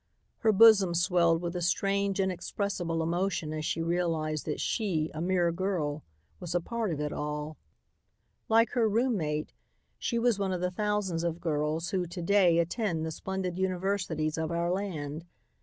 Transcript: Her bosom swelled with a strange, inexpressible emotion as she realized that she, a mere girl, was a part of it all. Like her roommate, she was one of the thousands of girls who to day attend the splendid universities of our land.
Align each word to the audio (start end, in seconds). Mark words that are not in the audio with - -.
Her 0.39 0.51
bosom 0.51 0.95
swelled 0.95 1.43
with 1.43 1.55
a 1.55 1.61
strange, 1.61 2.19
inexpressible 2.19 3.03
emotion 3.03 3.53
as 3.53 3.65
she 3.65 3.83
realized 3.83 4.45
that 4.47 4.59
she, 4.59 5.11
a 5.13 5.21
mere 5.21 5.51
girl, 5.51 6.03
was 6.39 6.55
a 6.55 6.59
part 6.59 6.89
of 6.91 6.99
it 6.99 7.13
all. 7.13 7.55
Like 8.49 8.71
her 8.71 8.89
roommate, 8.89 9.53
she 9.99 10.17
was 10.17 10.39
one 10.39 10.53
of 10.53 10.59
the 10.59 10.71
thousands 10.71 11.23
of 11.23 11.39
girls 11.39 11.91
who 11.91 12.07
to 12.07 12.21
day 12.23 12.57
attend 12.57 13.05
the 13.05 13.11
splendid 13.11 13.59
universities 13.59 14.39
of 14.39 14.49
our 14.49 14.71
land. 14.71 15.23